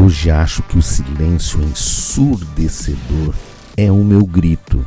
Hoje 0.00 0.30
acho 0.30 0.62
que 0.62 0.78
o 0.78 0.82
silêncio 0.82 1.60
ensurdecedor 1.60 3.34
é 3.76 3.90
o 3.90 4.04
meu 4.04 4.24
grito. 4.24 4.86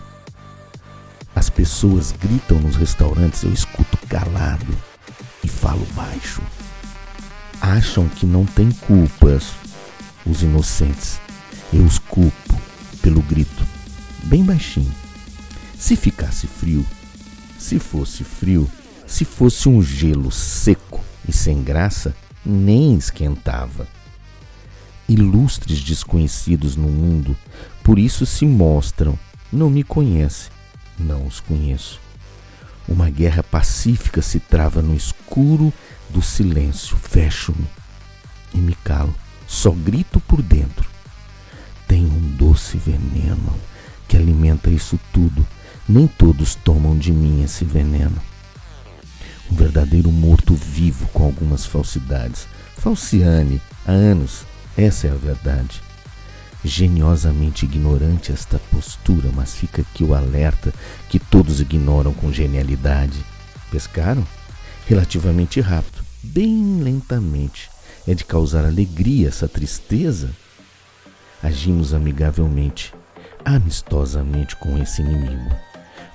As 1.36 1.50
pessoas 1.50 2.14
gritam 2.14 2.62
nos 2.62 2.78
restaurantes, 2.78 3.44
eu 3.44 3.52
escuto 3.52 3.98
calado 4.08 4.74
e 5.44 5.50
falo 5.50 5.86
baixo. 5.94 6.42
Acham 7.60 8.08
que 8.08 8.26
não 8.26 8.46
têm 8.46 8.72
culpas 8.72 9.52
os 10.26 10.44
inocentes. 10.44 11.20
Eu 11.74 11.84
os 11.84 12.00
culpo 12.00 12.58
pelo 13.02 13.22
grito, 13.22 13.68
bem 14.24 14.46
baixinho. 14.46 14.96
Se 15.78 15.98
ficasse 15.98 16.48
frio, 16.48 16.86
se 17.60 17.80
fosse 17.80 18.24
frio, 18.24 18.66
se 19.06 19.26
fosse 19.26 19.68
um 19.68 19.84
gelo 19.84 20.32
seco 20.32 21.04
e 21.28 21.34
sem 21.34 21.62
graça, 21.62 22.16
nem 22.46 22.96
esquentava. 22.96 23.86
Ilustres 25.12 25.82
desconhecidos 25.82 26.78
no 26.78 26.88
mundo, 26.88 27.36
por 27.84 28.00
isso 28.00 28.26
se 28.26 28.46
mostram, 28.46 29.20
não 29.52 29.70
me 29.70 29.84
conhece, 29.84 30.50
não 30.98 31.28
os 31.28 31.42
conheço. 31.42 32.00
Uma 32.88 33.10
guerra 33.10 33.44
pacífica 33.44 34.22
se 34.22 34.40
trava 34.40 34.82
no 34.82 34.96
escuro 34.96 35.74
do 36.10 36.22
silêncio. 36.22 36.96
Fecho-me 36.96 37.68
e 38.54 38.58
me 38.58 38.74
calo, 38.86 39.14
só 39.46 39.72
grito 39.72 40.18
por 40.22 40.42
dentro. 40.42 40.90
Tem 41.90 42.06
um 42.06 42.36
doce 42.38 42.78
veneno 42.78 43.54
que 44.08 44.16
alimenta 44.16 44.70
isso 44.70 44.98
tudo. 45.12 45.46
Nem 45.90 46.08
todos 46.08 46.56
tomam 46.56 46.98
de 46.98 47.12
mim 47.12 47.44
esse 47.44 47.66
veneno. 47.66 48.16
Um 49.52 49.56
verdadeiro 49.56 50.10
morto-vivo 50.10 51.06
com 51.10 51.26
algumas 51.26 51.66
falsidades. 51.66 52.48
Falciane, 52.78 53.62
há 53.86 53.92
anos, 53.92 54.46
essa 54.78 55.08
é 55.08 55.12
a 55.12 55.16
verdade. 55.16 55.82
Geniosamente 56.64 57.66
ignorante 57.66 58.32
esta 58.32 58.60
postura, 58.72 59.30
mas 59.34 59.56
fica 59.56 59.82
aqui 59.82 60.04
o 60.04 60.14
alerta 60.14 60.74
que 61.10 61.20
todos 61.20 61.60
ignoram 61.60 62.14
com 62.14 62.32
genialidade. 62.32 63.26
Pescaram? 63.72 64.26
Relativamente 64.88 65.60
rápido, 65.60 66.04
bem 66.22 66.82
lentamente. 66.82 67.70
É 68.08 68.14
de 68.14 68.26
causar 68.26 68.66
alegria 68.66 69.28
essa 69.28 69.48
tristeza? 69.48 70.32
Agimos 71.42 71.94
amigavelmente, 71.94 72.94
amistosamente 73.44 74.56
com 74.56 74.78
esse 74.78 75.02
inimigo. 75.02 75.56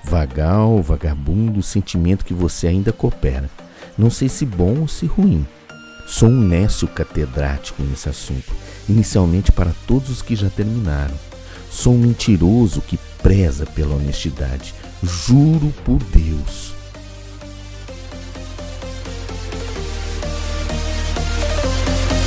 Vagal, 0.03 0.81
vagabundo, 0.81 1.61
sentimento 1.61 2.23
que 2.23 2.33
você 2.33 2.67
ainda 2.67 2.93
coopera. 2.93 3.49
Não 3.97 4.09
sei 4.09 4.29
se 4.29 4.45
bom 4.45 4.81
ou 4.81 4.87
se 4.87 5.05
ruim. 5.05 5.45
Sou 6.07 6.29
um 6.29 6.41
nécio 6.41 6.87
catedrático 6.87 7.83
nesse 7.83 8.07
assunto, 8.07 8.53
inicialmente 8.87 9.51
para 9.51 9.73
todos 9.85 10.09
os 10.09 10.21
que 10.21 10.37
já 10.37 10.49
terminaram. 10.49 11.13
Sou 11.69 11.93
um 11.93 11.97
mentiroso 11.97 12.81
que 12.81 12.97
preza 13.21 13.65
pela 13.65 13.95
honestidade. 13.95 14.73
Juro 15.03 15.73
por 15.83 16.01
Deus. 16.05 16.36